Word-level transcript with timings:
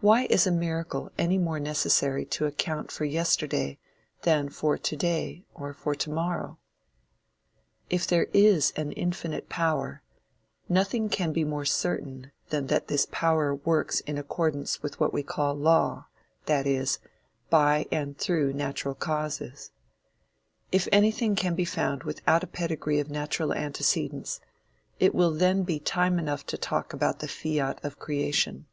Why 0.00 0.26
is 0.26 0.46
a 0.46 0.50
miracle 0.50 1.10
any 1.16 1.38
more 1.38 1.58
necessary 1.58 2.26
to 2.26 2.44
account 2.44 2.90
for 2.90 3.06
yesterday 3.06 3.78
than 4.20 4.50
for 4.50 4.76
to 4.76 4.96
day 4.96 5.46
or 5.54 5.72
for 5.72 5.94
to 5.94 6.10
morrow? 6.10 6.58
If 7.88 8.06
there 8.06 8.26
is 8.34 8.74
an 8.76 8.92
infinite 8.92 9.48
Power, 9.48 10.02
nothing 10.68 11.08
can 11.08 11.32
be 11.32 11.42
more 11.42 11.64
certain 11.64 12.32
than 12.50 12.66
that 12.66 12.88
this 12.88 13.06
Power 13.10 13.54
works 13.54 14.00
in 14.00 14.18
accordance 14.18 14.82
with 14.82 15.00
what 15.00 15.14
we 15.14 15.22
call 15.22 15.54
law, 15.54 16.08
that 16.44 16.66
is, 16.66 16.98
by 17.48 17.86
and 17.90 18.18
through 18.18 18.52
natural 18.52 18.94
causes. 18.94 19.70
If 20.70 20.86
anything 20.92 21.34
can 21.34 21.54
be 21.54 21.64
found 21.64 22.02
without 22.02 22.44
a 22.44 22.46
pedigree 22.46 23.00
of 23.00 23.08
natural 23.08 23.54
antecedents, 23.54 24.38
it 25.00 25.14
will 25.14 25.30
then 25.30 25.62
be 25.62 25.80
time 25.80 26.18
enough 26.18 26.44
to 26.48 26.58
talk 26.58 26.92
about 26.92 27.20
the 27.20 27.26
fiat 27.28 27.82
of 27.82 27.98
creation. 27.98 28.66